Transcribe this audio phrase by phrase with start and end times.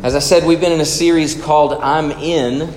[0.00, 2.72] As I said, we've been in a series called I'm In.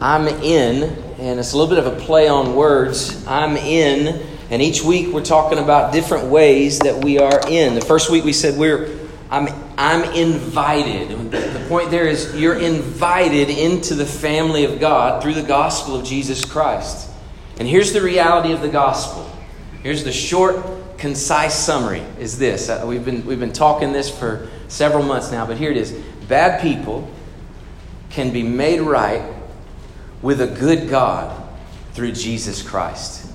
[0.00, 0.84] I'm In,
[1.18, 3.26] and it's a little bit of a play on words.
[3.26, 7.74] I'm in, and each week we're talking about different ways that we are in.
[7.74, 9.00] The first week we said we're
[9.32, 11.32] I'm I'm invited.
[11.32, 16.06] The point there is you're invited into the family of God through the gospel of
[16.06, 17.10] Jesus Christ.
[17.58, 19.28] And here's the reality of the gospel.
[19.82, 20.64] Here's the short,
[21.00, 22.68] concise summary is this.
[22.68, 25.92] Uh, we've been we've been talking this for several months now, but here it is.
[26.28, 27.10] Bad people
[28.10, 29.22] can be made right
[30.22, 31.36] with a good God
[31.94, 33.32] through Jesus Christ.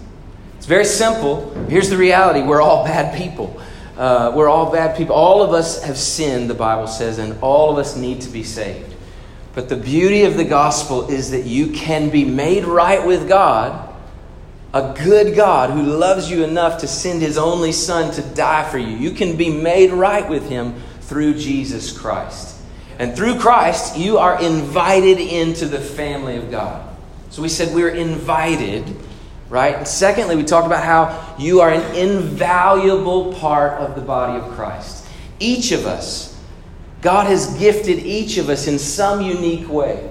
[0.57, 1.53] It's very simple.
[1.67, 3.59] Here's the reality we're all bad people.
[3.97, 5.15] Uh, we're all bad people.
[5.15, 8.43] All of us have sinned, the Bible says, and all of us need to be
[8.43, 8.93] saved.
[9.53, 13.84] But the beauty of the gospel is that you can be made right with God,
[14.75, 18.77] a good God who loves you enough to send his only Son to die for
[18.77, 18.97] you.
[18.97, 22.59] You can be made right with him through Jesus Christ.
[22.99, 26.93] And through Christ, you are invited into the family of God.
[27.29, 28.97] So we said we're invited,
[29.49, 29.75] right?
[29.75, 34.51] And secondly, we talked about how you are an invaluable part of the body of
[34.55, 35.07] Christ.
[35.39, 36.37] Each of us,
[37.01, 40.09] God has gifted each of us in some unique way.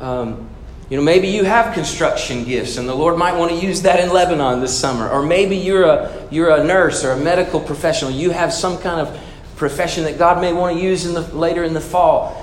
[0.00, 0.50] Um,
[0.94, 3.98] you know, maybe you have construction gifts, and the Lord might want to use that
[3.98, 5.08] in Lebanon this summer.
[5.08, 8.12] Or maybe you're a you're a nurse or a medical professional.
[8.12, 9.20] You have some kind of
[9.56, 12.34] profession that God may want to use in the, later in the fall.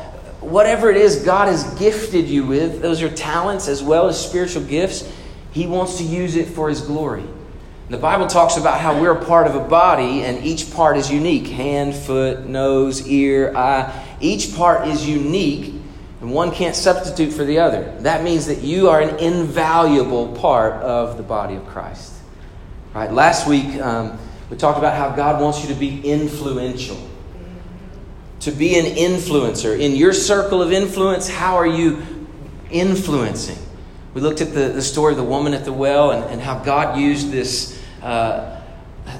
[0.41, 4.63] Whatever it is God has gifted you with, those are talents as well as spiritual
[4.63, 5.09] gifts.
[5.53, 7.23] He wants to use it for His glory.
[7.87, 11.09] The Bible talks about how we're a part of a body and each part is
[11.09, 14.17] unique hand, foot, nose, ear, eye.
[14.19, 15.80] Each part is unique
[16.21, 17.95] and one can't substitute for the other.
[18.01, 22.13] That means that you are an invaluable part of the body of Christ.
[22.93, 23.11] Right?
[23.11, 24.19] Last week, um,
[24.51, 27.09] we talked about how God wants you to be influential.
[28.41, 29.79] To be an influencer.
[29.79, 32.03] In your circle of influence, how are you
[32.69, 33.57] influencing?
[34.13, 36.59] We looked at the, the story of the woman at the well and, and how
[36.59, 38.60] God used this uh,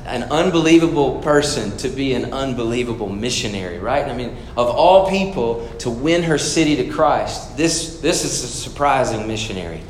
[0.06, 4.06] an unbelievable person to be an unbelievable missionary, right?
[4.06, 8.48] I mean, of all people to win her city to Christ, this, this is a
[8.48, 9.82] surprising missionary.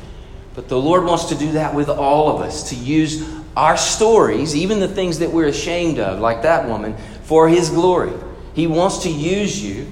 [0.54, 3.26] But the Lord wants to do that with all of us, to use
[3.56, 8.12] our stories, even the things that we're ashamed of, like that woman, for His glory.
[8.54, 9.86] He wants to use you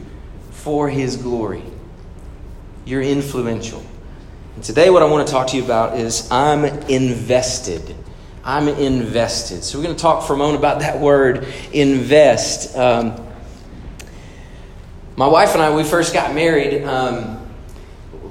[0.50, 1.62] for His glory.
[2.84, 3.82] You're influential.
[4.54, 7.94] And today, what I want to talk to you about is I'm invested.
[8.44, 9.64] I'm invested.
[9.64, 12.76] So, we're going to talk for a moment about that word, invest.
[12.76, 13.26] Um,
[15.16, 16.82] my wife and I, we first got married.
[16.84, 17.36] Um,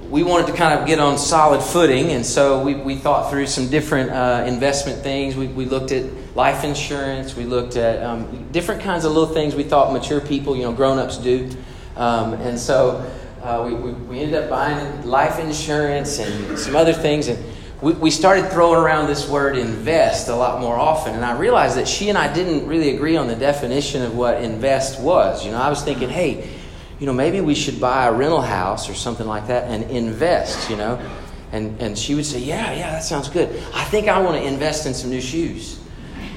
[0.10, 3.46] we wanted to kind of get on solid footing, and so we, we thought through
[3.46, 5.36] some different uh, investment things.
[5.36, 6.06] We, we looked at
[6.36, 10.56] life insurance, we looked at um, different kinds of little things we thought mature people,
[10.56, 11.52] you know, grown ups do.
[11.96, 13.06] Um, and so
[13.44, 17.28] uh, we, we, we, ended up buying life insurance and some other things.
[17.28, 17.38] And
[17.82, 21.16] we, we started throwing around this word invest a lot more often.
[21.16, 24.42] And I realized that she and I didn't really agree on the definition of what
[24.42, 25.46] invest was.
[25.46, 26.50] You know, I was thinking, hey,
[27.00, 30.70] you know, maybe we should buy a rental house or something like that and invest,
[30.70, 31.00] you know.
[31.52, 33.50] And, and she would say, yeah, yeah, that sounds good.
[33.74, 35.80] I think I want to invest in some new shoes.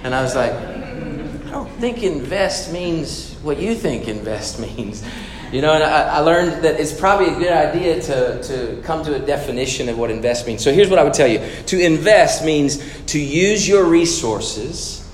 [0.05, 5.05] And I was like, I don't think invest means what you think invest means.
[5.53, 9.05] You know, and I, I, learned that it's probably a good idea to, to come
[9.05, 10.65] to a definition of what invest means.
[10.65, 15.07] So here's what I would tell you to invest means to use your resources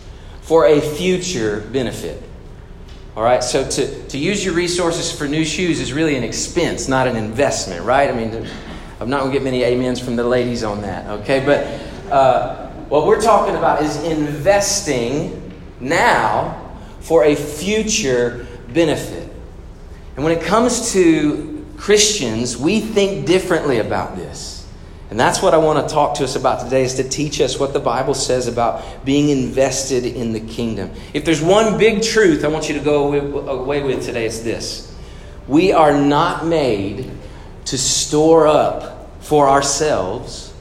[0.42, 2.22] for a future benefit.
[3.16, 6.86] All right, so to, to use your resources for new shoes is really an expense,
[6.86, 8.08] not an investment, right?
[8.08, 8.46] I mean,
[9.00, 11.44] I'm not going to get many amens from the ladies on that, okay?
[11.44, 19.17] But uh, what we're talking about is investing now for a future benefit.
[20.18, 24.66] And when it comes to Christians, we think differently about this.
[25.10, 27.56] And that's what I want to talk to us about today is to teach us
[27.56, 30.90] what the Bible says about being invested in the kingdom.
[31.14, 34.92] If there's one big truth I want you to go away with today, it's this.
[35.46, 37.08] We are not made
[37.66, 40.52] to store up for ourselves,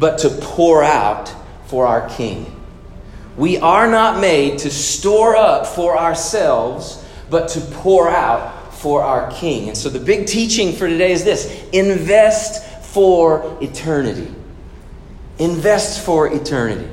[0.00, 1.32] but to pour out
[1.66, 2.60] for our King.
[3.36, 8.53] We are not made to store up for ourselves, but to pour out
[8.84, 9.68] for our King.
[9.68, 14.30] And so the big teaching for today is this invest for eternity.
[15.38, 16.86] Invest for eternity.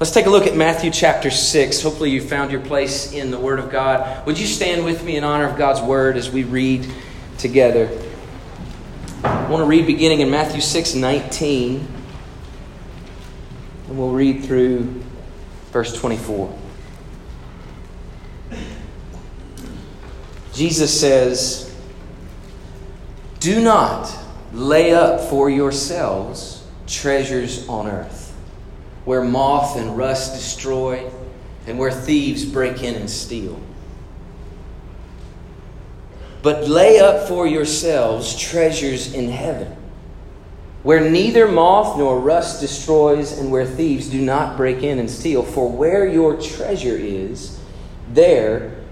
[0.00, 1.80] Let's take a look at Matthew chapter 6.
[1.80, 4.26] Hopefully, you found your place in the Word of God.
[4.26, 6.84] Would you stand with me in honor of God's Word as we read
[7.38, 7.88] together?
[9.22, 11.86] I want to read beginning in Matthew 6 19,
[13.86, 15.04] and we'll read through
[15.70, 16.63] verse 24.
[20.54, 21.74] Jesus says,
[23.40, 24.14] Do not
[24.52, 28.34] lay up for yourselves treasures on earth,
[29.04, 31.10] where moth and rust destroy,
[31.66, 33.60] and where thieves break in and steal.
[36.42, 39.76] But lay up for yourselves treasures in heaven
[40.84, 45.42] where neither moth nor rust destroys, and where thieves do not break in and steal.
[45.42, 47.58] For where your treasure is,
[48.12, 48.83] there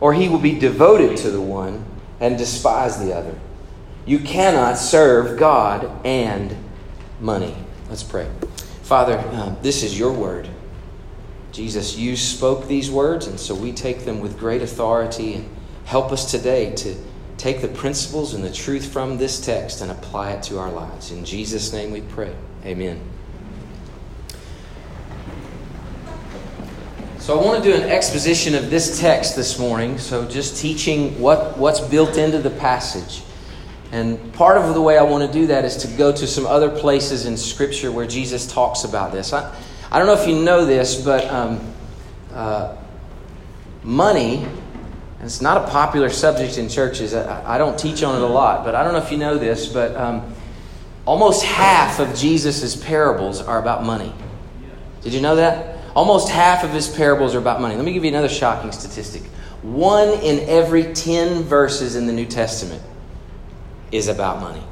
[0.00, 1.84] or he will be devoted to the one
[2.20, 3.34] and despise the other.
[4.04, 6.56] You cannot serve God and
[7.20, 7.54] money.
[7.88, 8.30] Let's pray.
[8.82, 10.48] Father, um, this is your word.
[11.50, 15.34] Jesus, you spoke these words, and so we take them with great authority.
[15.34, 15.48] And
[15.86, 16.94] help us today to
[17.38, 21.10] take the principles and the truth from this text and apply it to our lives.
[21.10, 22.34] In Jesus' name we pray.
[22.64, 23.00] Amen.
[27.26, 29.98] So I want to do an exposition of this text this morning.
[29.98, 33.24] So just teaching what, what's built into the passage.
[33.90, 36.46] And part of the way I want to do that is to go to some
[36.46, 39.32] other places in Scripture where Jesus talks about this.
[39.32, 39.52] I,
[39.90, 41.74] I don't know if you know this, but um,
[42.32, 42.76] uh,
[43.82, 44.46] money,
[45.20, 47.12] it's not a popular subject in churches.
[47.12, 49.36] I, I, don't teach on it a lot, but I don't know if you know
[49.36, 50.32] this, but um,
[51.06, 54.12] Almost half of Jesus' parables are about money.
[55.02, 55.75] Did you know that?
[55.96, 57.74] Almost half of his parables are about money.
[57.74, 59.22] Let me give you another shocking statistic.
[59.62, 62.82] One in every 10 verses in the New Testament
[63.90, 64.62] is about money.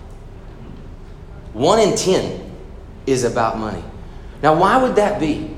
[1.55, 2.53] One in 10
[3.06, 3.82] is about money.
[4.43, 5.50] Now, why would that be?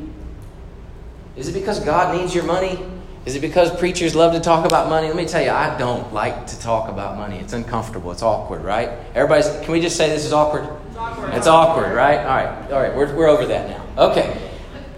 [1.34, 2.78] Is it because God needs your money?
[3.24, 5.08] Is it because preachers love to talk about money?
[5.08, 7.38] Let me tell you, I don't like to talk about money.
[7.38, 8.12] It's uncomfortable.
[8.12, 8.90] It's awkward, right?
[9.16, 10.68] Everybody's, can we just say this is awkward?
[10.90, 12.18] It's awkward, it's awkward right?
[12.18, 14.10] All right, all right, we're, we're over that now.
[14.10, 14.45] Okay,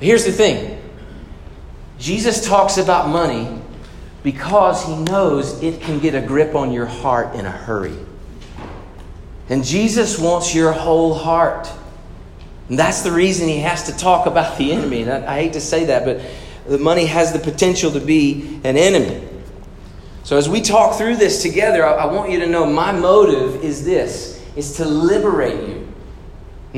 [0.00, 0.80] here's the thing
[1.98, 3.60] Jesus talks about money
[4.22, 7.96] because he knows it can get a grip on your heart in a hurry.
[9.48, 11.70] And Jesus wants your whole heart.
[12.68, 15.02] And that's the reason he has to talk about the enemy.
[15.02, 16.20] And I, I hate to say that, but
[16.68, 19.26] the money has the potential to be an enemy.
[20.24, 23.64] So as we talk through this together, I, I want you to know my motive
[23.64, 25.77] is this is to liberate you.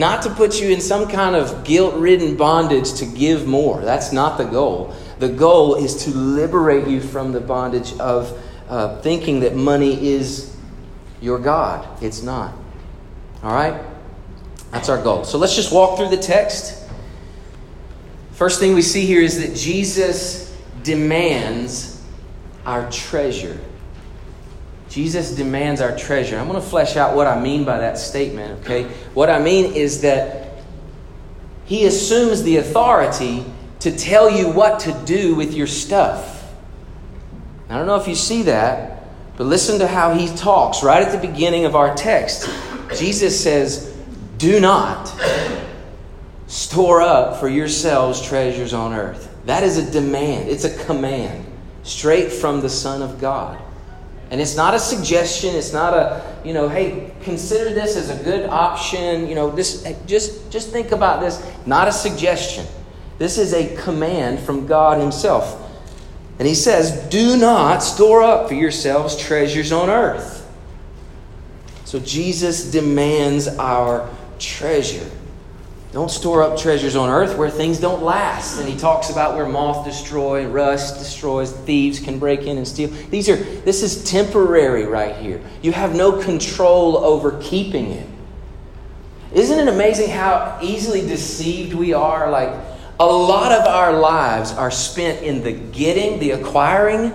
[0.01, 3.83] Not to put you in some kind of guilt ridden bondage to give more.
[3.83, 4.95] That's not the goal.
[5.19, 8.33] The goal is to liberate you from the bondage of
[8.71, 10.57] uh, thinking that money is
[11.21, 11.87] your God.
[12.03, 12.55] It's not.
[13.43, 13.79] All right?
[14.71, 15.25] That's our goal.
[15.25, 16.83] So let's just walk through the text.
[18.33, 22.03] First thing we see here is that Jesus demands
[22.65, 23.61] our treasure.
[24.91, 26.39] Jesus demands our treasure.
[26.39, 28.85] I'm going to flesh out what I mean by that statement, okay?
[29.15, 30.49] What I mean is that
[31.65, 33.45] he assumes the authority
[33.79, 36.53] to tell you what to do with your stuff.
[37.71, 39.05] I don't know if you see that,
[39.39, 42.51] but listen to how he talks right at the beginning of our text.
[42.93, 43.97] Jesus says,
[44.37, 45.09] Do not
[46.51, 49.33] Store up for yourselves treasures on earth.
[49.47, 51.47] That is a demand, it's a command
[51.85, 53.57] straight from the Son of God.
[54.31, 58.23] And it's not a suggestion, it's not a, you know, hey, consider this as a
[58.23, 62.65] good option, you know, this just just think about this, not a suggestion.
[63.19, 65.57] This is a command from God himself.
[66.39, 70.47] And he says, "Do not store up for yourselves treasures on earth."
[71.85, 74.09] So Jesus demands our
[74.39, 75.11] treasure.
[75.93, 78.61] Don't store up treasures on earth where things don't last.
[78.61, 82.89] And he talks about where moth destroy, rust destroys, thieves can break in and steal.
[83.11, 85.41] These are this is temporary right here.
[85.63, 88.07] You have no control over keeping it.
[89.33, 92.31] Isn't it amazing how easily deceived we are?
[92.31, 92.55] Like
[93.01, 97.13] a lot of our lives are spent in the getting, the acquiring,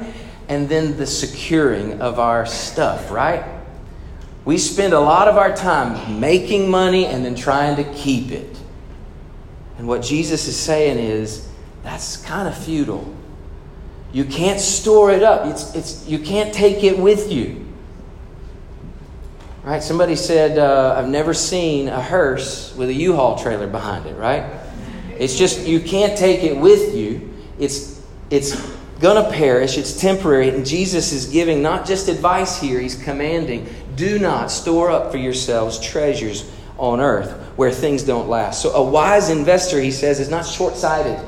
[0.50, 3.46] and then the securing of our stuff, right?
[4.44, 8.58] We spend a lot of our time making money and then trying to keep it.
[9.78, 11.48] And what Jesus is saying is
[11.84, 13.14] that's kind of futile.
[14.14, 15.46] You can't store it up.
[15.48, 17.66] It's, it's, you can't take it with you.
[19.64, 19.84] Right?
[19.84, 24.46] Somebody said, uh, I've never seen a hearse with a U-Haul trailer behind it, right?
[25.18, 27.34] It's just, you can't take it with you.
[27.60, 28.56] It's, it's
[29.00, 29.78] going to perish.
[29.78, 30.50] It's temporary.
[30.50, 35.18] And Jesus is giving not just advice here, he's commanding do not store up for
[35.18, 38.62] yourselves treasures on earth where things don't last.
[38.62, 41.20] So, a wise investor, he says, is not short sighted.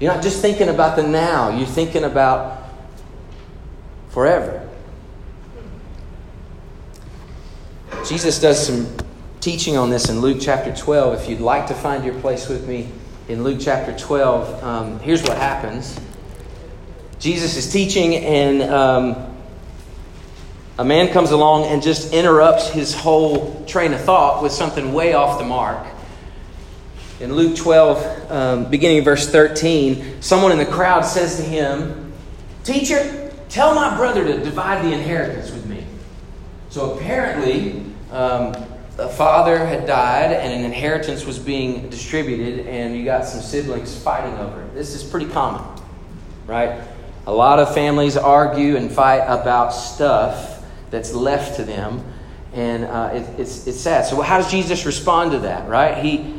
[0.00, 2.62] You're not just thinking about the now, you're thinking about
[4.10, 4.68] forever.
[8.06, 8.86] Jesus does some
[9.40, 11.20] teaching on this in Luke chapter 12.
[11.20, 12.88] If you'd like to find your place with me
[13.28, 15.98] in Luke chapter 12, um, here's what happens
[17.18, 19.33] Jesus is teaching, and um,
[20.78, 25.12] a man comes along and just interrupts his whole train of thought with something way
[25.12, 25.86] off the mark.
[27.20, 32.12] In Luke 12, um, beginning verse 13, someone in the crowd says to him,
[32.64, 35.84] Teacher, tell my brother to divide the inheritance with me.
[36.70, 38.56] So apparently, um,
[38.98, 43.96] a father had died and an inheritance was being distributed, and you got some siblings
[43.96, 44.74] fighting over it.
[44.74, 45.62] This is pretty common,
[46.46, 46.80] right?
[47.28, 50.53] A lot of families argue and fight about stuff
[50.94, 52.04] that's left to them,
[52.52, 54.06] and uh, it, it's, it's sad.
[54.06, 56.02] So, how does Jesus respond to that, right?
[56.02, 56.34] He,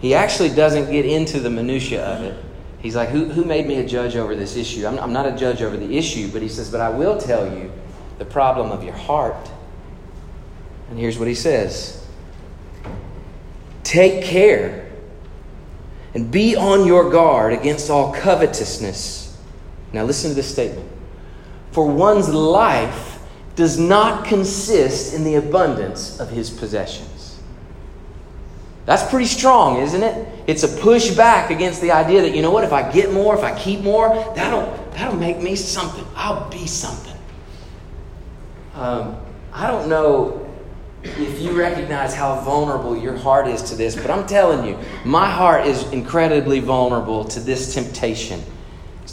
[0.00, 2.42] he actually doesn't get into the minutiae of it.
[2.80, 4.86] He's like, who, who made me a judge over this issue?
[4.86, 7.46] I'm, I'm not a judge over the issue, but he says, But I will tell
[7.46, 7.72] you
[8.18, 9.50] the problem of your heart
[10.94, 12.06] and here's what he says
[13.82, 14.90] Take care
[16.14, 19.36] and be on your guard against all covetousness.
[19.92, 20.88] Now, listen to this statement.
[21.72, 23.13] For one's life
[23.56, 27.38] does not consist in the abundance of his possessions.
[28.86, 30.28] That's pretty strong, isn't it?
[30.46, 33.42] It's a pushback against the idea that, you know what, if I get more, if
[33.42, 36.04] I keep more, that'll, that'll make me something.
[36.14, 37.16] I'll be something.
[38.74, 39.16] Um,
[39.52, 40.40] I don't know
[41.02, 45.30] if you recognize how vulnerable your heart is to this, but I'm telling you, my
[45.30, 48.42] heart is incredibly vulnerable to this temptation.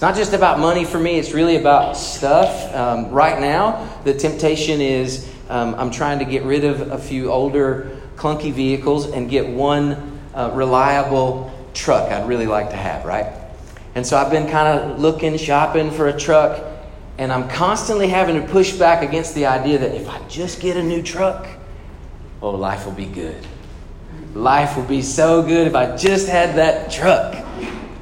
[0.02, 2.74] It's not just about money for me, it's really about stuff.
[2.74, 7.32] Um, right now, the temptation is um, I'm trying to get rid of a few
[7.32, 13.28] older, clunky vehicles and get one uh, reliable truck I'd really like to have, right?
[13.94, 16.66] And so I've been kind of looking, shopping for a truck,
[17.20, 20.78] and I'm constantly having to push back against the idea that if I just get
[20.78, 21.48] a new truck,
[22.42, 23.46] oh, life will be good.
[24.34, 27.41] Life will be so good if I just had that truck.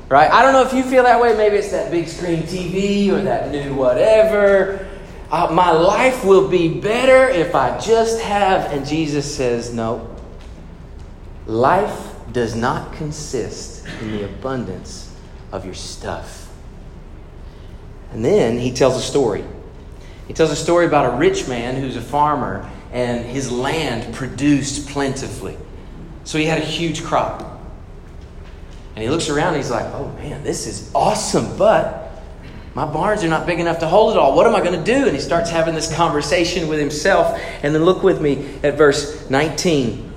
[0.09, 0.31] Right?
[0.31, 1.37] I don't know if you feel that way.
[1.37, 4.87] Maybe it's that big screen TV or that new whatever.
[5.31, 8.71] Uh, my life will be better if I just have.
[8.73, 10.15] And Jesus says, no.
[11.45, 15.15] Life does not consist in the abundance
[15.51, 16.49] of your stuff.
[18.11, 19.43] And then he tells a story.
[20.27, 24.89] He tells a story about a rich man who's a farmer and his land produced
[24.89, 25.57] plentifully.
[26.23, 27.48] So he had a huge crop.
[28.95, 32.09] And he looks around he's like, oh man, this is awesome, but
[32.75, 34.35] my barns are not big enough to hold it all.
[34.35, 35.05] What am I going to do?
[35.05, 37.39] And he starts having this conversation with himself.
[37.63, 40.13] And then look with me at verse 19.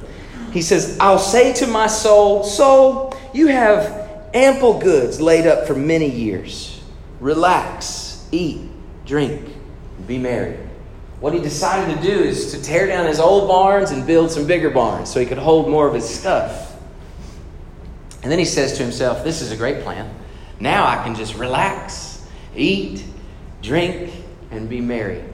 [0.53, 5.75] He says, I'll say to my soul, Soul, you have ample goods laid up for
[5.75, 6.83] many years.
[7.21, 8.61] Relax, eat,
[9.07, 9.57] drink,
[10.07, 10.59] be merry.
[11.21, 14.47] What he decided to do is to tear down his old barns and build some
[14.47, 16.72] bigger barns so he could hold more of his stuff.
[18.23, 20.15] And then he says to himself, This is a great plan.
[20.61, 22.25] Now I can just relax,
[22.55, 23.05] eat,
[23.63, 24.13] drink,
[24.51, 25.25] and be merry.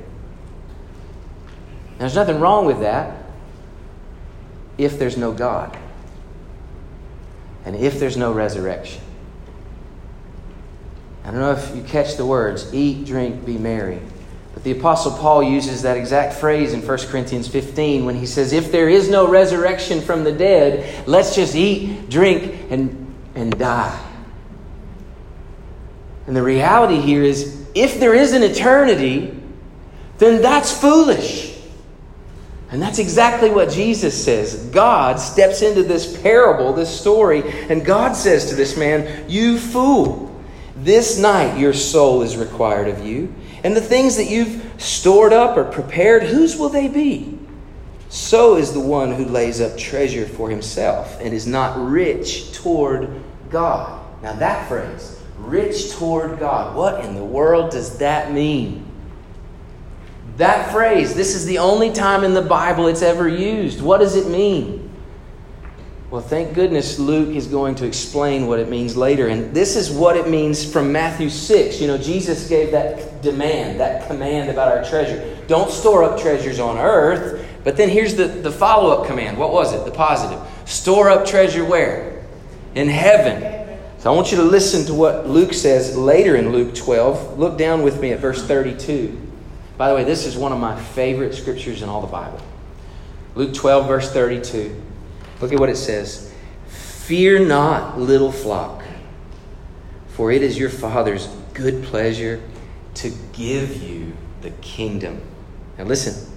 [1.99, 3.25] There's nothing wrong with that
[4.79, 5.77] if there's no God
[7.65, 9.03] and if there's no resurrection.
[11.25, 14.01] I don't know if you catch the words eat, drink, be merry.
[14.59, 18.53] But the Apostle Paul uses that exact phrase in 1 Corinthians 15 when he says,
[18.53, 24.05] If there is no resurrection from the dead, let's just eat, drink, and, and die.
[26.27, 29.33] And the reality here is if there is an eternity,
[30.19, 31.57] then that's foolish.
[32.73, 34.57] And that's exactly what Jesus says.
[34.73, 40.37] God steps into this parable, this story, and God says to this man, You fool,
[40.75, 43.33] this night your soul is required of you.
[43.65, 47.39] And the things that you've stored up or prepared, whose will they be?
[48.09, 53.11] So is the one who lays up treasure for himself and is not rich toward
[53.51, 54.05] God.
[54.23, 58.85] Now, that phrase, rich toward God, what in the world does that mean?
[60.39, 63.83] That phrase, this is the only time in the Bible it's ever used.
[63.83, 64.88] What does it mean?
[66.11, 69.29] Well, thank goodness Luke is going to explain what it means later.
[69.29, 71.83] And this is what it means from Matthew 6.
[71.83, 75.37] You know, Jesus gave that demand, that command about our treasure.
[75.49, 77.47] Don't store up treasures on earth.
[77.63, 79.37] But then here's the, the follow up command.
[79.37, 79.85] What was it?
[79.85, 80.41] The positive.
[80.65, 82.25] Store up treasure where?
[82.75, 83.69] In heaven.
[83.99, 87.39] So I want you to listen to what Luke says later in Luke 12.
[87.39, 89.21] Look down with me at verse 32.
[89.77, 92.41] By the way, this is one of my favorite scriptures in all the Bible.
[93.35, 94.85] Luke 12, verse 32.
[95.41, 96.33] Look at what it says
[96.69, 98.83] Fear not, little flock,
[100.09, 102.41] for it is your Father's good pleasure
[102.95, 105.21] to give you the kingdom.
[105.77, 106.33] Now listen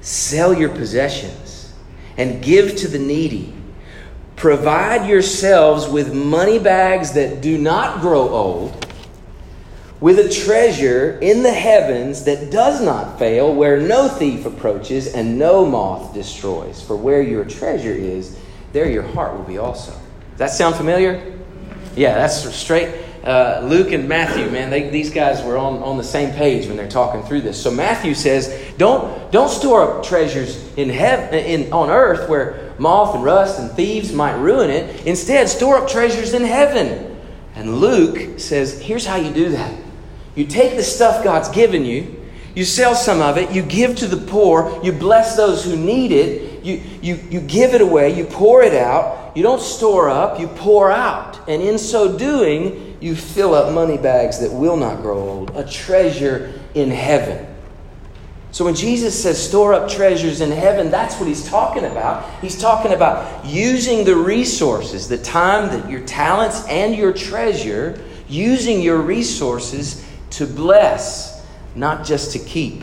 [0.00, 1.72] sell your possessions
[2.16, 3.54] and give to the needy.
[4.36, 8.86] Provide yourselves with money bags that do not grow old,
[10.00, 15.38] with a treasure in the heavens that does not fail, where no thief approaches and
[15.38, 16.80] no moth destroys.
[16.82, 18.38] For where your treasure is,
[18.72, 19.92] there your heart will be also.
[19.92, 21.36] Does that sound familiar?
[21.96, 23.06] Yeah, that's straight.
[23.24, 26.76] Uh, Luke and Matthew, man, they, these guys were on, on the same page when
[26.76, 27.60] they're talking through this.
[27.60, 33.16] So Matthew says, don't, don't store up treasures in heaven, in, on earth where moth
[33.16, 35.04] and rust and thieves might ruin it.
[35.04, 37.20] Instead, store up treasures in heaven.
[37.56, 39.87] And Luke says, here's how you do that.
[40.38, 42.14] You take the stuff God's given you,
[42.54, 46.12] you sell some of it, you give to the poor, you bless those who need
[46.12, 50.38] it, you, you, you give it away, you pour it out, you don't store up,
[50.38, 51.48] you pour out.
[51.48, 55.68] And in so doing, you fill up money bags that will not grow old, a
[55.68, 57.44] treasure in heaven.
[58.52, 62.40] So when Jesus says store up treasures in heaven, that's what he's talking about.
[62.40, 68.80] He's talking about using the resources, the time, that your talents, and your treasure, using
[68.80, 70.04] your resources
[70.38, 72.82] to bless, not just to keep.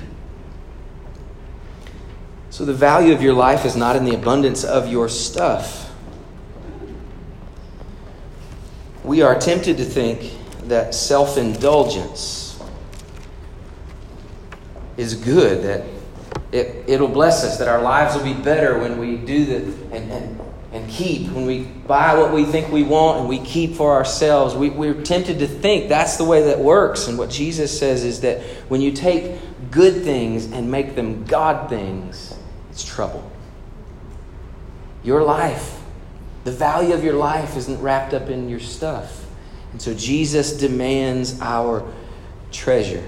[2.49, 5.85] So the value of your life is not in the abundance of your stuff.
[9.05, 10.33] we are tempted to think
[10.67, 12.59] that self indulgence
[14.97, 15.85] is good, that
[16.51, 19.55] it, it'll bless us, that our lives will be better when we do the
[19.95, 20.41] and, and,
[20.75, 24.55] and keep, when we buy what we think we want and we keep for ourselves.
[24.55, 27.07] We, we're tempted to think that's the way that works.
[27.07, 29.39] And what Jesus says is that when you take
[29.71, 32.37] good things and make them God things,
[32.69, 33.31] it's trouble.
[35.03, 35.75] Your life
[36.45, 39.25] the value of your life isn't wrapped up in your stuff.
[39.71, 41.83] And so Jesus demands our
[42.51, 43.03] treasure.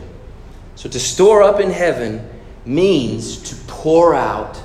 [0.76, 2.28] So to store up in heaven
[2.66, 4.60] means to pour out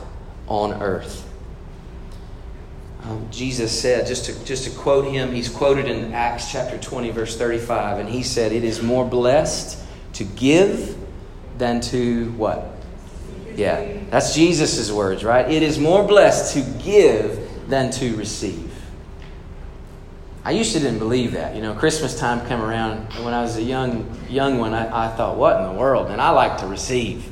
[0.49, 1.22] on earth.
[3.05, 7.11] Um, Jesus said, just to, just to quote him, he's quoted in Acts chapter 20,
[7.11, 9.83] verse 35, and he said, It is more blessed
[10.15, 10.97] to give
[11.59, 12.69] than to what?
[13.57, 15.51] Yeah, that's Jesus' words, right?
[15.51, 18.71] It is more blessed to give than to receive.
[20.45, 21.55] I used to didn't believe that.
[21.55, 25.07] You know, Christmas time come around, and when I was a young young one, I,
[25.07, 26.09] I thought, what in the world?
[26.11, 27.29] And I like to receive.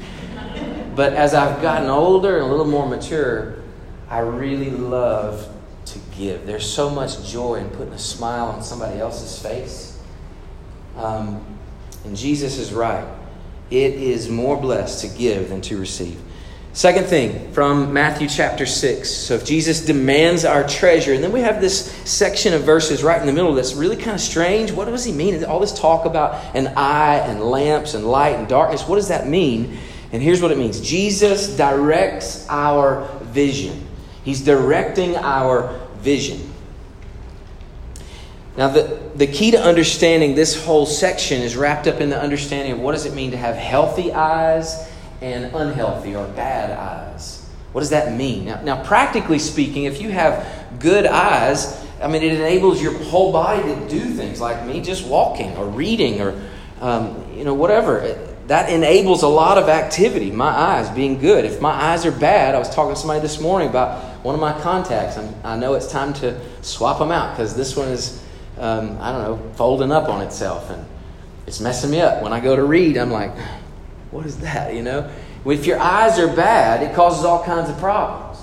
[0.94, 3.56] But as I've gotten older and a little more mature,
[4.09, 5.48] I really love
[6.20, 6.46] give.
[6.46, 9.98] There's so much joy in putting a smile on somebody else's face.
[10.96, 11.44] Um,
[12.04, 13.06] and Jesus is right.
[13.70, 16.20] It is more blessed to give than to receive.
[16.72, 19.11] Second thing from Matthew chapter 6.
[19.11, 23.20] So if Jesus demands our treasure, and then we have this section of verses right
[23.20, 24.70] in the middle that's really kind of strange.
[24.70, 25.44] What does he mean?
[25.44, 28.87] All this talk about an eye and lamps and light and darkness.
[28.87, 29.78] What does that mean?
[30.12, 33.87] And here's what it means Jesus directs our vision.
[34.24, 36.52] He's directing our vision.
[38.56, 42.72] Now, the, the key to understanding this whole section is wrapped up in the understanding
[42.72, 44.88] of what does it mean to have healthy eyes
[45.20, 47.48] and unhealthy or bad eyes.
[47.72, 48.46] What does that mean?
[48.46, 50.46] Now, now, practically speaking, if you have
[50.80, 55.06] good eyes, I mean, it enables your whole body to do things like me just
[55.06, 56.42] walking or reading or,
[56.80, 58.18] um, you know, whatever.
[58.48, 61.44] That enables a lot of activity, my eyes being good.
[61.44, 64.40] If my eyes are bad, I was talking to somebody this morning about one of
[64.40, 65.16] my contacts.
[65.16, 68.22] I'm, i know it's time to swap them out because this one is,
[68.59, 70.85] um, I don't know, folding up on itself and
[71.46, 72.22] it's messing me up.
[72.22, 73.37] When I go to read, I'm like,
[74.11, 75.11] what is that, you know?
[75.44, 78.38] If your eyes are bad, it causes all kinds of problems.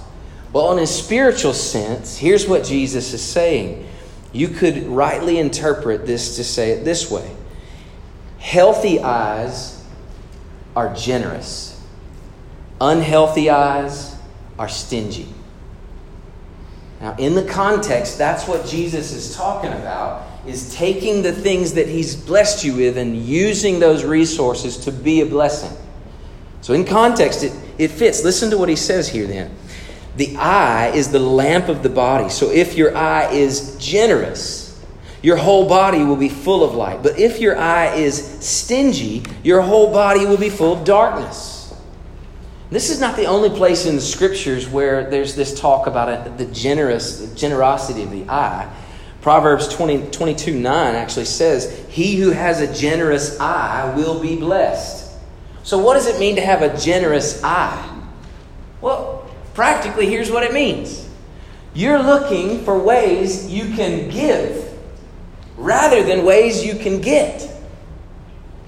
[0.51, 3.87] Well, in a spiritual sense, here's what Jesus is saying.
[4.33, 7.35] You could rightly interpret this to say it this way
[8.39, 9.83] Healthy eyes
[10.75, 11.81] are generous,
[12.79, 14.15] unhealthy eyes
[14.57, 15.27] are stingy.
[16.99, 21.87] Now, in the context, that's what Jesus is talking about is taking the things that
[21.87, 25.77] he's blessed you with and using those resources to be a blessing.
[26.61, 28.23] So, in context, it, it fits.
[28.23, 29.53] Listen to what he says here then.
[30.15, 32.29] The eye is the lamp of the body.
[32.29, 34.67] So, if your eye is generous,
[35.21, 37.03] your whole body will be full of light.
[37.03, 41.56] But if your eye is stingy, your whole body will be full of darkness.
[42.69, 46.45] This is not the only place in the scriptures where there's this talk about the
[46.47, 48.71] generous the generosity of the eye.
[49.21, 55.13] Proverbs 20, 22 9 actually says, He who has a generous eye will be blessed.
[55.63, 57.93] So, what does it mean to have a generous eye?
[58.81, 61.07] Well, practically, here's what it means
[61.73, 64.73] you're looking for ways you can give
[65.57, 67.56] rather than ways you can get.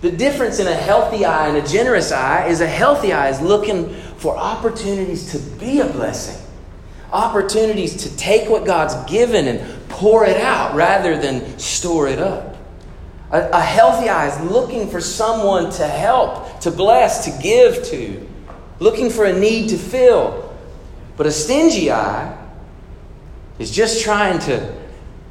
[0.02, 3.42] The difference in a healthy eye and a generous eye is a healthy eye is
[3.42, 6.42] looking for opportunities to be a blessing,
[7.12, 12.56] opportunities to take what God's given and pour it out rather than store it up.
[13.32, 18.26] A, a healthy eye is looking for someone to help, to bless, to give to,
[18.80, 20.56] looking for a need to fill.
[21.18, 22.38] But a stingy eye
[23.60, 24.79] is just trying to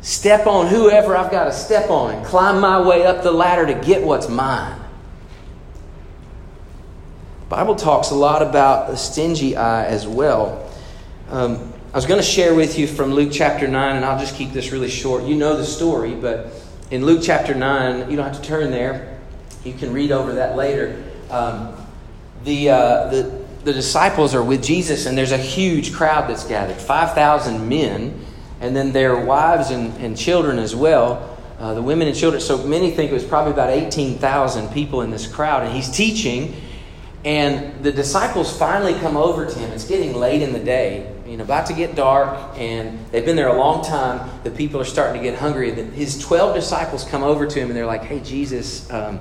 [0.00, 3.66] step on whoever I've got to step on and climb my way up the ladder
[3.66, 4.80] to get what's mine.
[7.48, 10.70] Bible talks a lot about a stingy eye as well.
[11.30, 14.34] Um, I was going to share with you from Luke chapter 9, and I'll just
[14.34, 15.24] keep this really short.
[15.24, 16.52] You know the story, but
[16.90, 19.18] in Luke chapter 9, you don't have to turn there.
[19.64, 21.02] You can read over that later.
[21.30, 21.74] Um,
[22.44, 26.76] the, uh, the, the disciples are with Jesus, and there's a huge crowd that's gathered
[26.76, 28.26] 5,000 men
[28.60, 31.36] and then their wives and, and children as well.
[31.58, 32.40] Uh, the women and children.
[32.40, 35.64] So many think it was probably about 18,000 people in this crowd.
[35.64, 36.54] And he's teaching,
[37.24, 39.72] and the disciples finally come over to him.
[39.72, 43.34] It's getting late in the day, you know, about to get dark, and they've been
[43.34, 44.30] there a long time.
[44.44, 45.70] The people are starting to get hungry.
[45.72, 49.18] And His 12 disciples come over to him, and they're like, hey, Jesus, um,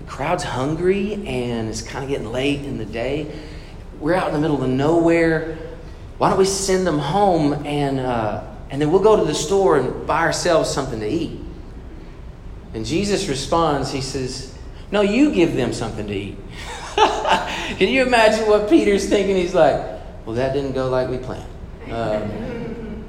[0.00, 3.34] the crowd's hungry, and it's kind of getting late in the day.
[4.00, 5.56] We're out in the middle of nowhere.
[6.18, 8.00] Why don't we send them home and.
[8.00, 8.44] Uh,
[8.74, 11.38] and then we'll go to the store and buy ourselves something to eat.
[12.72, 14.52] And Jesus responds, He says,
[14.90, 16.36] No, you give them something to eat.
[16.96, 19.36] Can you imagine what Peter's thinking?
[19.36, 19.76] He's like,
[20.26, 21.48] Well, that didn't go like we planned.
[21.88, 23.04] Um,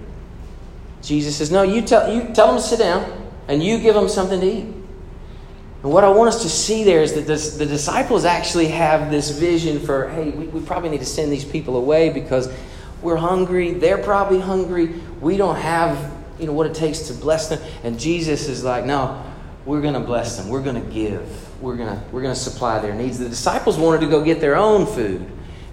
[1.01, 4.07] Jesus says, No, you tell, you tell them to sit down and you give them
[4.07, 4.65] something to eat.
[4.65, 9.09] And what I want us to see there is that this, the disciples actually have
[9.09, 12.53] this vision for, hey, we, we probably need to send these people away because
[13.01, 13.73] we're hungry.
[13.73, 14.93] They're probably hungry.
[15.21, 17.59] We don't have, you know, what it takes to bless them.
[17.83, 19.23] And Jesus is like, no,
[19.65, 20.49] we're going to bless them.
[20.49, 21.27] We're going to give.
[21.61, 23.17] We're going to we're going to supply their needs.
[23.17, 25.25] The disciples wanted to go get their own food,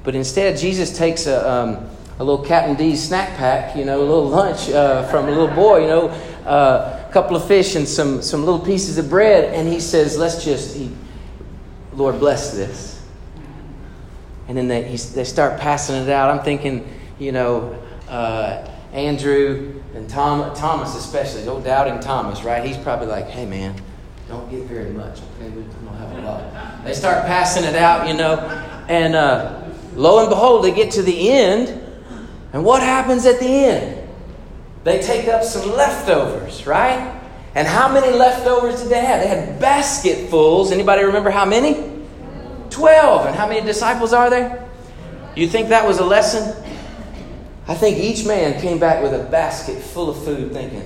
[0.05, 4.05] but instead Jesus takes a um, a little Captain D's snack pack, you know, a
[4.05, 6.09] little lunch uh, from a little boy, you know,
[6.47, 10.17] uh, a couple of fish and some some little pieces of bread, and he says,
[10.17, 10.93] "Let's just eat.
[11.95, 13.05] Lord, bless this."
[14.49, 16.31] And then they, he, they start passing it out.
[16.31, 17.79] I'm thinking you know,
[18.09, 22.65] uh, Andrew and Tom, Thomas especially, old doubting Thomas, right?
[22.65, 23.75] He's probably like, hey man,
[24.29, 25.49] don't get very much, okay?
[25.49, 26.85] We don't have a lot.
[26.85, 28.39] They start passing it out, you know,
[28.89, 29.63] and uh,
[29.95, 31.69] lo and behold, they get to the end,
[32.53, 34.09] and what happens at the end?
[34.85, 37.21] They take up some leftovers, right?
[37.55, 39.21] And how many leftovers did they have?
[39.21, 40.73] They had basketfuls.
[40.73, 42.03] Anybody remember how many?
[42.71, 43.27] Twelve.
[43.27, 44.67] And how many disciples are there?
[45.37, 46.57] You think that was a lesson?
[47.67, 50.83] I think each man came back with a basket full of food thinking,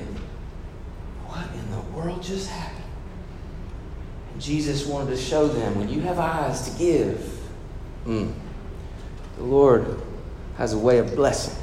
[1.26, 2.84] What in the world just happened?
[4.32, 7.40] And Jesus wanted to show them when you have eyes to give,
[8.04, 8.32] mm,
[9.36, 10.02] the Lord
[10.58, 11.54] has a way of blessing.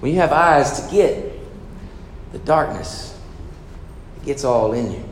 [0.00, 1.32] When you have eyes to get,
[2.32, 3.16] the darkness
[4.16, 5.04] it gets all in you.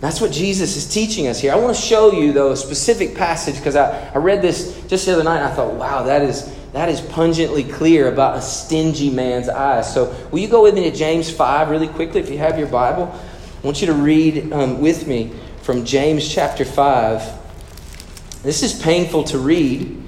[0.00, 1.52] That's what Jesus is teaching us here.
[1.52, 5.06] I want to show you, though, a specific passage because I, I read this just
[5.06, 8.42] the other night and I thought, wow, that is that is pungently clear about a
[8.42, 9.90] stingy man's eyes.
[9.94, 12.68] So, will you go with me to James 5 really quickly if you have your
[12.68, 13.04] Bible?
[13.14, 18.42] I want you to read um, with me from James chapter 5.
[18.42, 20.02] This is painful to read,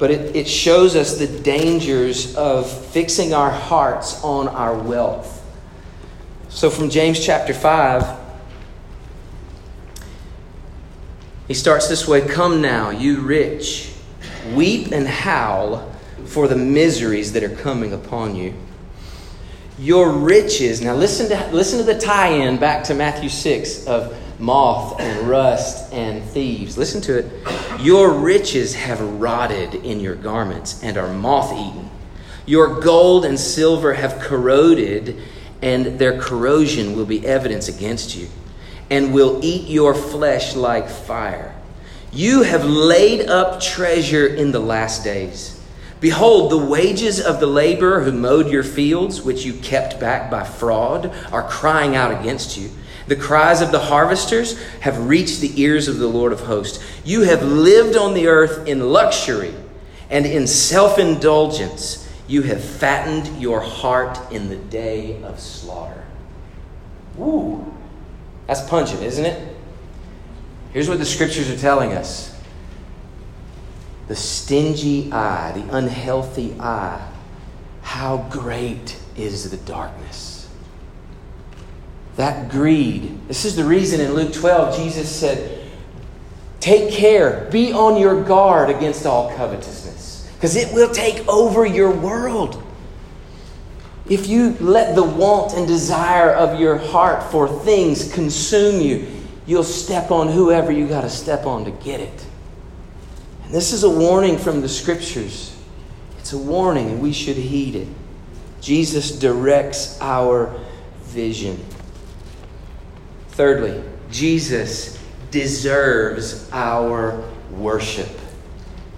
[0.00, 5.36] but it, it shows us the dangers of fixing our hearts on our wealth.
[6.48, 8.18] So, from James chapter 5,
[11.46, 13.92] he starts this way Come now, you rich,
[14.52, 15.94] weep and howl
[16.28, 18.54] for the miseries that are coming upon you.
[19.78, 24.16] Your riches, now listen to, listen to the tie in back to Matthew 6 of
[24.38, 26.76] moth and rust and thieves.
[26.76, 27.80] Listen to it.
[27.80, 31.90] Your riches have rotted in your garments and are moth eaten.
[32.44, 35.20] Your gold and silver have corroded,
[35.62, 38.28] and their corrosion will be evidence against you,
[38.90, 41.54] and will eat your flesh like fire.
[42.10, 45.57] You have laid up treasure in the last days.
[46.00, 50.44] Behold, the wages of the laborer who mowed your fields, which you kept back by
[50.44, 52.70] fraud, are crying out against you.
[53.08, 56.84] The cries of the harvesters have reached the ears of the Lord of hosts.
[57.04, 59.54] You have lived on the earth in luxury
[60.10, 62.06] and in self indulgence.
[62.28, 66.04] You have fattened your heart in the day of slaughter.
[67.18, 67.74] Ooh,
[68.46, 69.56] that's pungent, isn't it?
[70.72, 72.37] Here's what the scriptures are telling us
[74.08, 77.06] the stingy eye, the unhealthy eye,
[77.82, 80.48] how great is the darkness.
[82.16, 83.28] That greed.
[83.28, 85.66] This is the reason in Luke 12 Jesus said,
[86.58, 91.92] Take care, be on your guard against all covetousness, because it will take over your
[91.92, 92.62] world.
[94.08, 99.06] If you let the want and desire of your heart for things consume you,
[99.46, 102.26] you'll step on whoever you got to step on to get it.
[103.50, 105.56] This is a warning from the scriptures.
[106.18, 107.88] It's a warning, and we should heed it.
[108.60, 110.54] Jesus directs our
[111.02, 111.64] vision.
[113.30, 114.98] Thirdly, Jesus
[115.30, 118.08] deserves our worship.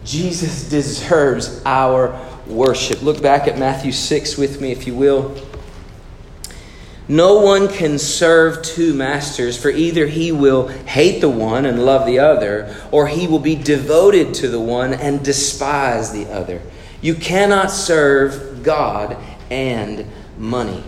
[0.04, 3.02] Jesus deserves our worship.
[3.02, 5.36] Look back at Matthew 6 with me, if you will.
[7.10, 12.06] No one can serve two masters, for either he will hate the one and love
[12.06, 16.62] the other, or he will be devoted to the one and despise the other.
[17.00, 19.16] You cannot serve God
[19.50, 20.06] and
[20.38, 20.84] money.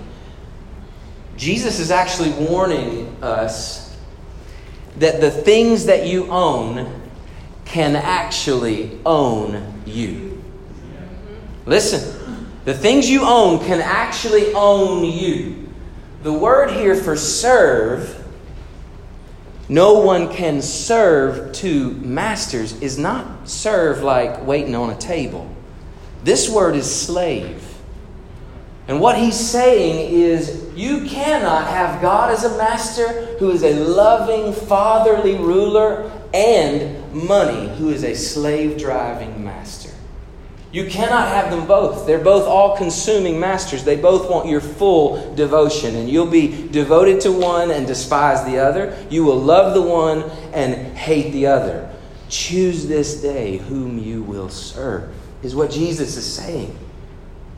[1.37, 3.99] Jesus is actually warning us
[4.99, 7.03] that the things that you own
[7.65, 10.41] can actually own you.
[11.67, 15.62] Listen, the things you own can actually own you.
[16.23, 18.25] The word here for serve,
[19.69, 25.53] no one can serve two masters, is not serve like waiting on a table.
[26.23, 27.69] This word is slave.
[28.87, 33.75] And what he's saying is, you cannot have God as a master who is a
[33.85, 39.42] loving, fatherly ruler and money who is a slave driving.
[40.73, 42.07] You cannot have them both.
[42.07, 43.85] They're both all consuming masters.
[43.85, 48.59] They both want your full devotion, and you'll be devoted to one and despise the
[48.59, 48.97] other.
[49.11, 50.23] You will love the one
[50.55, 51.95] and hate the other.
[52.31, 56.75] Choose this day whom you will serve, is what Jesus is saying.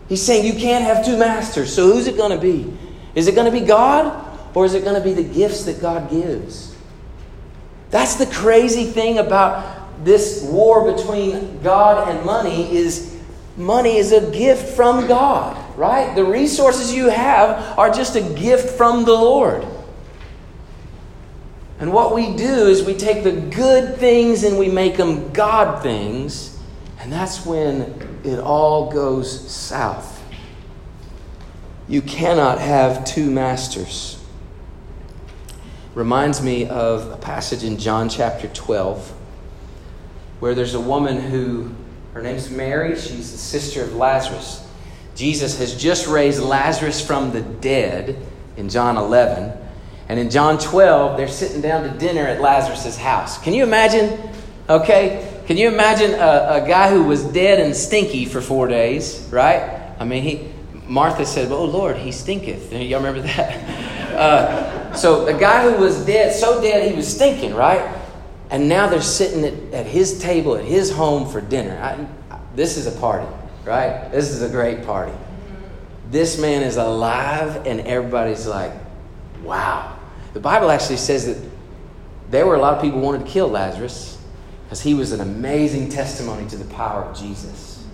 [0.08, 1.72] He's saying you can't have two masters.
[1.72, 2.76] So who's it going to be?
[3.14, 5.80] Is it going to be God, or is it going to be the gifts that
[5.80, 6.74] God gives?
[7.90, 13.16] That's the crazy thing about this war between God and money is
[13.56, 16.14] money is a gift from God, right?
[16.14, 19.66] The resources you have are just a gift from the Lord.
[21.78, 25.82] And what we do is we take the good things and we make them God
[25.82, 26.58] things,
[27.00, 30.22] and that's when it all goes south.
[31.88, 34.18] You cannot have two masters.
[35.94, 39.12] Reminds me of a passage in John chapter 12
[40.44, 41.70] where there's a woman who,
[42.12, 44.62] her name's Mary, she's the sister of Lazarus.
[45.14, 48.18] Jesus has just raised Lazarus from the dead
[48.58, 49.56] in John 11.
[50.10, 53.38] And in John 12, they're sitting down to dinner at Lazarus' house.
[53.42, 54.20] Can you imagine?
[54.68, 55.42] Okay?
[55.46, 59.94] Can you imagine a, a guy who was dead and stinky for four days, right?
[59.98, 60.52] I mean, he,
[60.86, 62.70] Martha said, Oh Lord, he stinketh.
[62.70, 64.14] Y'all remember that?
[64.14, 68.03] Uh, so a guy who was dead, so dead he was stinking, right?
[68.50, 71.78] And now they're sitting at, at his table at his home for dinner.
[71.80, 73.26] I, this is a party,
[73.64, 74.10] right?
[74.10, 75.12] This is a great party.
[76.10, 78.72] This man is alive, and everybody's like,
[79.42, 79.98] wow.
[80.34, 81.50] The Bible actually says that
[82.30, 84.18] there were a lot of people who wanted to kill Lazarus
[84.64, 87.84] because he was an amazing testimony to the power of Jesus.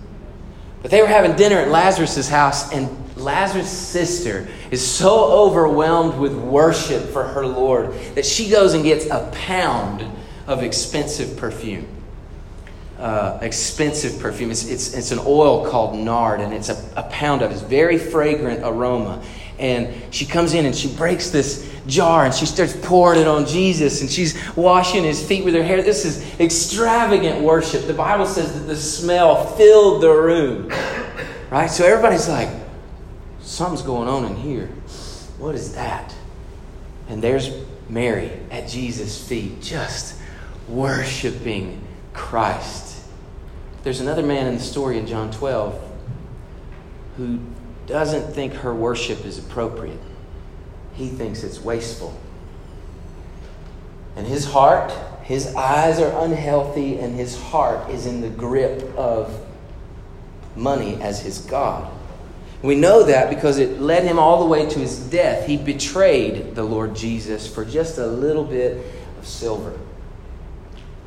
[0.82, 6.34] But they were having dinner at Lazarus' house, and Lazarus' sister is so overwhelmed with
[6.34, 10.10] worship for her Lord that she goes and gets a pound
[10.50, 11.86] of expensive perfume.
[12.98, 14.50] Uh, expensive perfume.
[14.50, 17.54] It's, it's, it's an oil called nard, and it's a, a pound of it.
[17.54, 19.22] It's very fragrant aroma.
[19.60, 23.46] And she comes in and she breaks this jar and she starts pouring it on
[23.46, 25.82] Jesus and she's washing his feet with her hair.
[25.82, 27.86] This is extravagant worship.
[27.86, 30.72] The Bible says that the smell filled the room.
[31.50, 31.66] Right?
[31.66, 32.48] So everybody's like,
[33.42, 34.68] something's going on in here.
[35.38, 36.14] What is that?
[37.08, 37.50] And there's
[37.90, 40.19] Mary at Jesus' feet, just
[40.70, 43.02] worshiping Christ.
[43.82, 45.88] There's another man in the story in John 12
[47.16, 47.40] who
[47.86, 50.00] doesn't think her worship is appropriate.
[50.94, 52.18] He thinks it's wasteful.
[54.16, 59.46] And his heart, his eyes are unhealthy, and his heart is in the grip of
[60.56, 61.90] money as his God.
[62.62, 65.46] We know that because it led him all the way to his death.
[65.46, 68.84] He betrayed the Lord Jesus for just a little bit
[69.18, 69.78] of silver.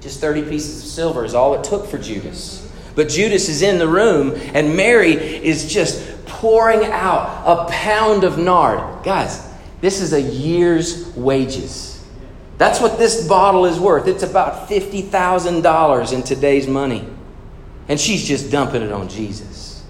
[0.04, 2.70] Just 30 pieces of silver is all it took for Judas.
[2.94, 8.38] But Judas is in the room, and Mary is just pouring out a pound of
[8.38, 9.06] nard.
[9.06, 12.02] Guys, This is a year's wages.
[12.58, 14.08] That's what this bottle is worth.
[14.08, 17.08] It's about $50,000 in today's money.
[17.88, 19.84] And she's just dumping it on Jesus.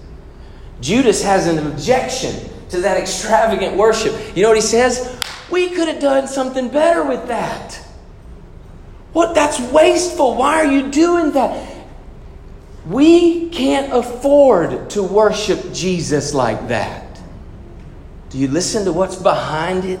[0.80, 2.34] Judas has an objection
[2.70, 4.14] to that extravagant worship.
[4.36, 5.20] You know what he says?
[5.50, 7.83] We could have done something better with that.
[9.14, 9.34] What?
[9.34, 10.34] That's wasteful.
[10.36, 11.74] Why are you doing that?
[12.86, 17.20] We can't afford to worship Jesus like that.
[18.28, 20.00] Do you listen to what's behind it?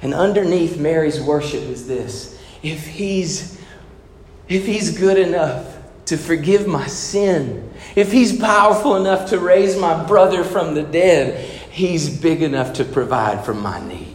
[0.00, 2.40] And underneath Mary's worship is this.
[2.62, 3.60] If he's
[4.48, 10.02] if he's good enough to forgive my sin, if he's powerful enough to raise my
[10.04, 14.07] brother from the dead, he's big enough to provide for my needs.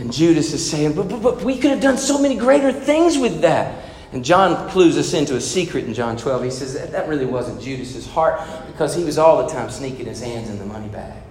[0.00, 3.18] And Judas is saying, but, but, but we could have done so many greater things
[3.18, 3.84] with that.
[4.12, 6.42] And John clues us into a secret in John 12.
[6.42, 10.06] He says that, that really wasn't Judas's heart because he was all the time sneaking
[10.06, 11.22] his hands in the money bag.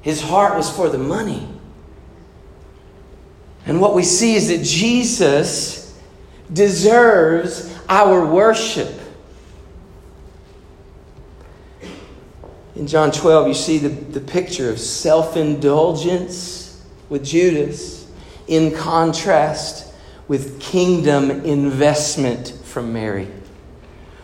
[0.00, 1.46] His heart was for the money.
[3.66, 5.96] And what we see is that Jesus
[6.50, 8.98] deserves our worship.
[12.76, 16.62] In John 12, you see the, the picture of self indulgence
[17.12, 18.10] with Judas
[18.48, 19.92] in contrast
[20.28, 23.28] with kingdom investment from Mary.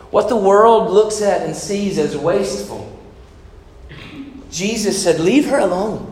[0.09, 2.99] What the world looks at and sees as wasteful,
[4.49, 6.11] Jesus said, Leave her alone.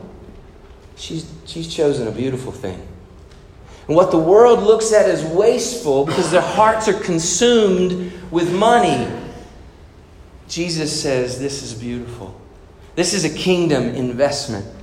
[0.95, 2.87] She's, she's chosen a beautiful thing.
[3.87, 9.11] And what the world looks at as wasteful because their hearts are consumed with money,
[10.47, 12.39] Jesus says, This is beautiful.
[12.93, 14.76] This is a kingdom investment.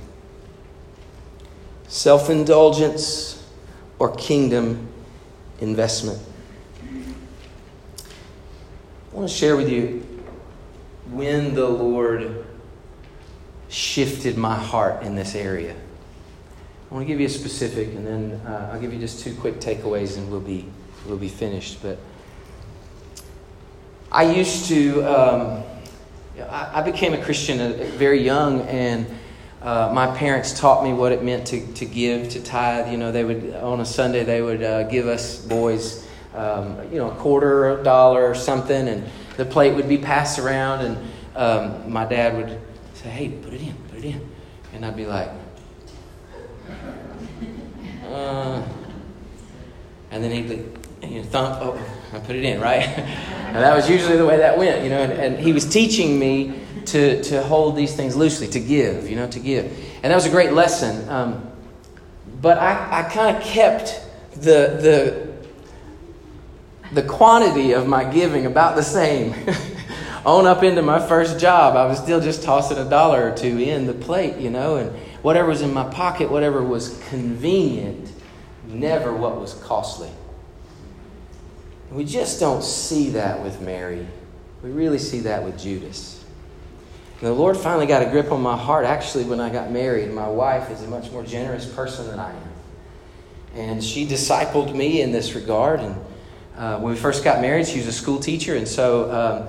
[1.87, 3.47] Self indulgence
[3.99, 4.87] or kingdom
[5.59, 6.19] investment.
[9.11, 10.05] I want to share with you
[11.11, 12.45] when the Lord
[13.69, 15.75] shifted my heart in this area.
[16.89, 19.33] I want to give you a specific, and then uh, I'll give you just two
[19.35, 20.65] quick takeaways, and we'll be
[21.07, 21.81] we'll be finished.
[21.81, 21.97] But
[24.11, 25.03] I used to.
[25.03, 25.63] Um,
[26.49, 29.07] I, I became a Christian very young, and
[29.65, 32.91] uh, my parents taught me what it meant to, to give, to tithe.
[32.91, 36.99] You know, they would on a Sunday they would uh, give us boys, um, you
[36.99, 39.03] know, a quarter, or a dollar, or something, and
[39.37, 42.61] the plate would be passed around, and um, my dad would
[42.93, 44.29] say, "Hey, put it in, put it in,"
[44.73, 45.31] and I'd be like.
[48.07, 48.63] Uh,
[50.11, 51.79] and then he'd you thump, oh,
[52.13, 52.83] I put it in, right?
[52.87, 55.01] and that was usually the way that went, you know.
[55.01, 59.15] And, and, he was teaching me to, to hold these things loosely, to give, you
[59.15, 59.65] know, to give.
[60.03, 61.07] And that was a great lesson.
[61.09, 61.51] Um,
[62.41, 64.01] but I, I kind of kept
[64.33, 65.31] the,
[66.91, 69.33] the, the quantity of my giving about the same.
[70.25, 73.59] On up into my first job, I was still just tossing a dollar or two
[73.59, 74.89] in the plate, you know, and
[75.21, 78.11] whatever was in my pocket, whatever was convenient,
[78.67, 80.09] never what was costly.
[81.95, 84.05] We just don't see that with Mary.
[84.61, 86.21] We really see that with Judas.
[87.21, 90.11] And the Lord finally got a grip on my heart actually when I got married.
[90.11, 92.49] My wife is a much more generous person than I am.
[93.53, 95.79] And she discipled me in this regard.
[95.79, 95.95] And
[96.57, 98.57] uh, when we first got married, she was a school teacher.
[98.57, 99.47] And so um,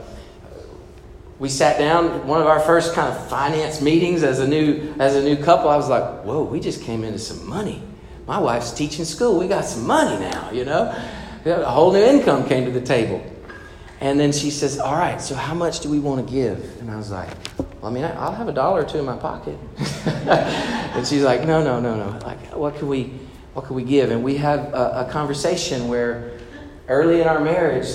[1.40, 5.16] we sat down one of our first kind of finance meetings as a new as
[5.16, 7.82] a new couple i was like whoa we just came into some money
[8.26, 10.94] my wife's teaching school we got some money now you know
[11.46, 13.24] a whole new income came to the table.
[14.00, 16.80] And then she says all right so how much do we want to give?
[16.80, 19.16] And i was like well i mean i'll have a dollar or two in my
[19.16, 19.58] pocket.
[20.96, 22.18] And she's like no no no no.
[22.26, 23.12] Like what can we
[23.54, 24.10] what can we give?
[24.10, 26.38] And we have a, a conversation where
[26.88, 27.88] early in our marriage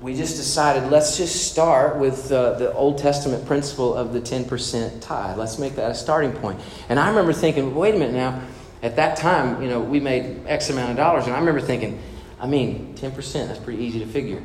[0.00, 5.00] we just decided let's just start with uh, the Old Testament principle of the 10%
[5.02, 5.36] tithe.
[5.36, 6.58] Let's make that a starting point.
[6.88, 8.40] And I remember thinking, wait a minute now,
[8.82, 12.00] at that time, you know, we made X amount of dollars, and I remember thinking,
[12.40, 14.42] I mean, 10%, that's pretty easy to figure.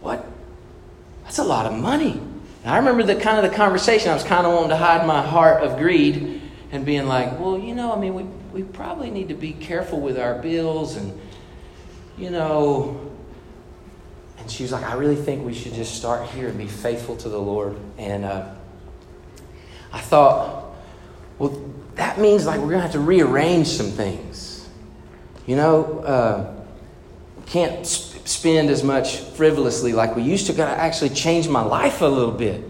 [0.00, 0.24] What?
[1.24, 2.20] That's a lot of money.
[2.62, 5.06] And I remember the kind of the conversation, I was kind of wanting to hide
[5.06, 8.22] my heart of greed and being like, well, you know, I mean, we,
[8.52, 11.18] we probably need to be careful with our bills and,
[12.18, 13.08] you know,
[14.38, 17.16] and she was like, I really think we should just start here and be faithful
[17.16, 17.76] to the Lord.
[17.96, 18.54] And uh,
[19.92, 20.74] I thought,
[21.38, 24.47] well, that means like we're going to have to rearrange some things.
[25.48, 26.54] You know, uh,
[27.46, 30.52] can't sp- spend as much frivolously like we used to.
[30.52, 32.62] Got to actually change my life a little bit.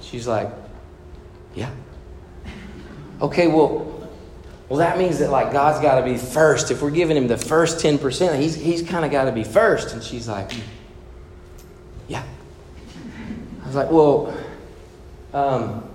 [0.00, 0.50] She's like,
[1.54, 1.70] yeah.
[3.22, 4.08] Okay, well,
[4.68, 6.72] well, that means that like God's got to be first.
[6.72, 9.94] If we're giving him the first 10%, he's, he's kind of got to be first.
[9.94, 10.50] And she's like,
[12.08, 12.24] yeah.
[13.62, 14.36] I was like, well,
[15.32, 15.88] um,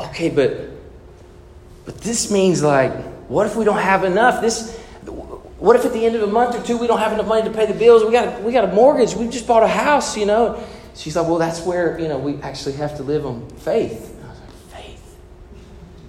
[0.00, 0.70] okay, but
[1.84, 4.42] but this means like, what if we don't have enough?
[4.42, 4.78] This
[5.58, 7.48] what if at the end of a month or two we don't have enough money
[7.48, 8.04] to pay the bills?
[8.04, 9.14] We got we got a mortgage.
[9.14, 10.62] We just bought a house, you know.
[10.94, 14.20] She's like, well, that's where you know we actually have to live on faith.
[14.22, 14.50] I was like,
[14.84, 15.16] faith.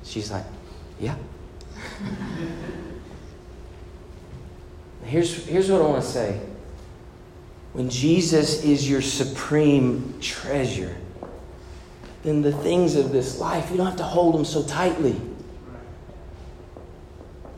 [0.03, 0.43] She's like,
[0.99, 1.15] yeah.
[5.05, 6.41] here's here's what I want to say.
[7.71, 10.95] When Jesus is your supreme treasure,
[12.23, 15.19] then the things of this life you don't have to hold them so tightly.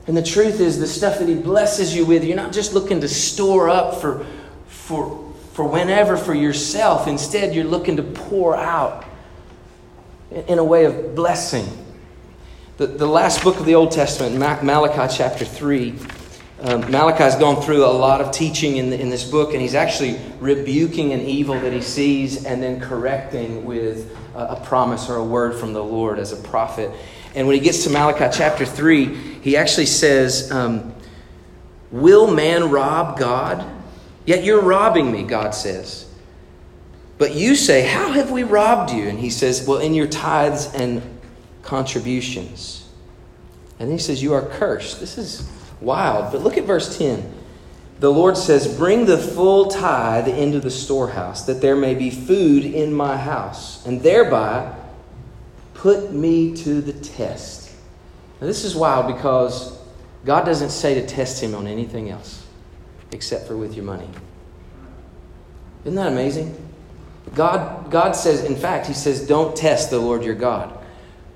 [0.07, 3.01] And the truth is, the stuff that He blesses you with, you're not just looking
[3.01, 4.25] to store up for,
[4.67, 7.07] for, for whenever for yourself.
[7.07, 9.05] Instead, you're looking to pour out
[10.31, 11.65] in a way of blessing.
[12.77, 15.95] The, the last book of the Old Testament, Malachi chapter 3,
[16.61, 19.75] um, Malachi's gone through a lot of teaching in, the, in this book, and he's
[19.75, 25.17] actually rebuking an evil that he sees and then correcting with a, a promise or
[25.17, 26.91] a word from the Lord as a prophet.
[27.35, 29.05] And when he gets to Malachi chapter 3,
[29.41, 30.95] he actually says, um,
[31.91, 33.69] Will man rob God?
[34.25, 36.09] Yet you're robbing me, God says.
[37.17, 39.07] But you say, How have we robbed you?
[39.07, 41.01] And he says, Well, in your tithes and
[41.61, 42.87] contributions.
[43.79, 44.99] And he says, You are cursed.
[44.99, 45.47] This is
[45.81, 46.31] wild.
[46.31, 47.33] But look at verse 10.
[47.99, 52.65] The Lord says, Bring the full tithe into the storehouse, that there may be food
[52.65, 54.73] in my house, and thereby
[55.85, 57.71] Put me to the test.
[58.41, 59.77] Now, this is wild because
[60.25, 62.43] God doesn't say to test him on anything else
[63.11, 64.09] except for with your money.
[65.83, 66.57] Isn't that amazing?
[67.35, 70.75] God, God says, in fact, He says, don't test the Lord your God.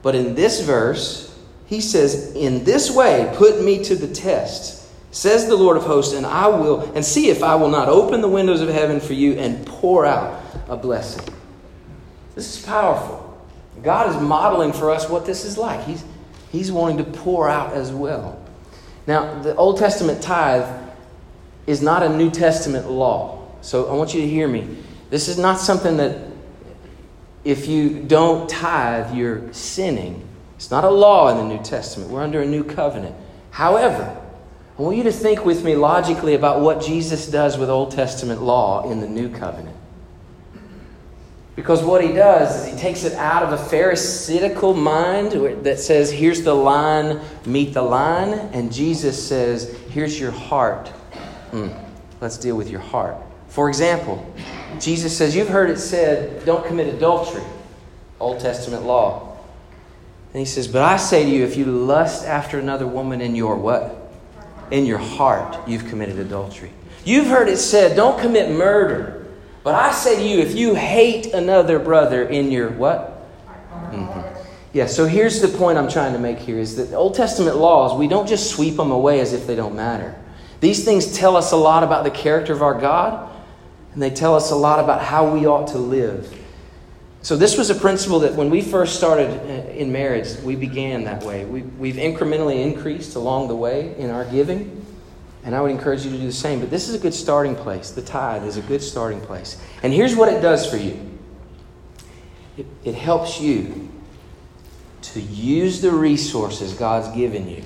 [0.01, 1.31] But in this verse,
[1.67, 6.15] He says, in this way, put me to the test, says the Lord of hosts,
[6.15, 9.13] and I will, and see if I will not open the windows of heaven for
[9.13, 11.35] you and pour out a blessing.
[12.33, 13.18] This is powerful.
[13.83, 15.83] God is modeling for us what this is like.
[15.85, 16.03] He's,
[16.51, 18.41] he's wanting to pour out as well.
[19.07, 20.67] Now, the Old Testament tithe
[21.65, 23.47] is not a New Testament law.
[23.61, 24.77] So I want you to hear me.
[25.09, 26.29] This is not something that
[27.43, 30.27] if you don't tithe, you're sinning.
[30.55, 32.11] It's not a law in the New Testament.
[32.11, 33.15] We're under a new covenant.
[33.51, 34.15] However,
[34.77, 38.41] I want you to think with me logically about what Jesus does with Old Testament
[38.41, 39.75] law in the new covenant.
[41.59, 45.33] Because what he does is he takes it out of a Pharisaical mind
[45.65, 48.31] that says, here's the line, meet the line.
[48.53, 50.89] And Jesus says, here's your heart.
[51.51, 51.77] Mm,
[52.21, 53.17] let's deal with your heart.
[53.49, 54.25] For example,
[54.79, 57.43] Jesus says, You've heard it said, don't commit adultery,
[58.21, 59.37] Old Testament law.
[60.31, 63.35] And he says, But I say to you, if you lust after another woman in
[63.35, 64.13] your what?
[64.71, 66.71] In your heart, you've committed adultery.
[67.03, 69.18] You've heard it said, Don't commit murder.
[69.63, 73.27] But I say to you, if you hate another brother in your what?
[73.91, 74.39] Mm-hmm.
[74.71, 77.97] Yeah, so here's the point I'm trying to make here is that Old Testament laws,
[77.97, 80.15] we don't just sweep them away as if they don't matter.
[80.59, 83.29] These things tell us a lot about the character of our God,
[83.93, 86.35] and they tell us a lot about how we ought to live.
[87.21, 91.03] So, this was a principle that when we first started uh, in marriage, we began
[91.03, 91.43] that way.
[91.43, 94.78] We, we've incrementally increased along the way in our giving.
[95.43, 96.59] And I would encourage you to do the same.
[96.59, 97.91] But this is a good starting place.
[97.91, 99.61] The tithe is a good starting place.
[99.83, 101.17] And here's what it does for you
[102.57, 103.89] it, it helps you
[105.01, 107.63] to use the resources God's given you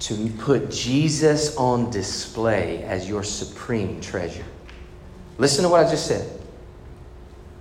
[0.00, 4.44] to put Jesus on display as your supreme treasure.
[5.38, 6.40] Listen to what I just said.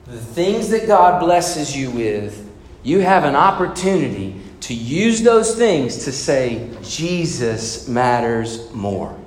[0.06, 2.50] The things that God blesses you with,
[2.84, 9.18] you have an opportunity to use those things to say, Jesus matters more.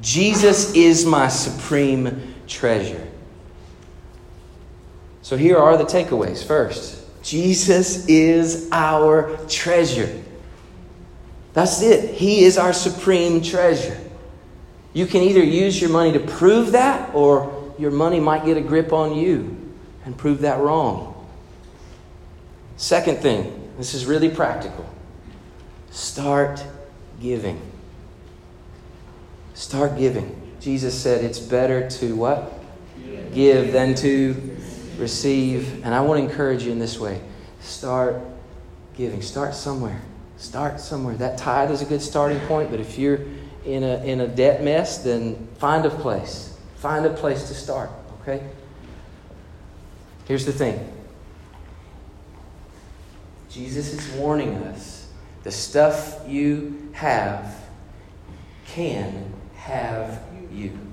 [0.00, 3.06] Jesus is my supreme treasure.
[5.20, 6.42] So here are the takeaways.
[6.42, 10.22] First, Jesus is our treasure.
[11.52, 12.14] That's it.
[12.14, 14.00] He is our supreme treasure.
[14.94, 18.62] You can either use your money to prove that, or your money might get a
[18.62, 19.74] grip on you
[20.06, 21.28] and prove that wrong.
[22.78, 24.84] Second thing, this is really practical.
[25.90, 26.62] Start
[27.18, 27.58] giving.
[29.54, 30.36] Start giving.
[30.60, 32.52] Jesus said it's better to what?
[33.32, 34.56] Give than to
[34.98, 35.82] receive.
[35.82, 37.22] And I want to encourage you in this way.
[37.60, 38.20] Start
[38.98, 39.22] giving.
[39.22, 40.02] Start somewhere.
[40.36, 41.14] Start somewhere.
[41.16, 43.20] That tithe is a good starting point, but if you're
[43.64, 46.54] in a, in a debt mess, then find a place.
[46.76, 47.88] Find a place to start,
[48.20, 48.46] okay?
[50.26, 50.99] Here's the thing
[53.50, 55.08] Jesus is warning us
[55.42, 57.56] the stuff you have
[58.66, 60.22] can have
[60.52, 60.89] you.